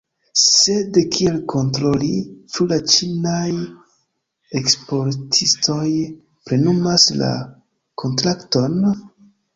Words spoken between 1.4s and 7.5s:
kontroli, ĉu la ĉinaj eksportistoj plenumas la